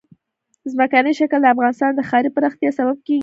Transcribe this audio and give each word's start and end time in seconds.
ځمکنی 0.71 1.11
شکل 1.19 1.39
د 1.41 1.47
افغانستان 1.53 1.91
د 1.95 2.01
ښاري 2.09 2.29
پراختیا 2.35 2.69
سبب 2.79 2.97
کېږي. 3.05 3.19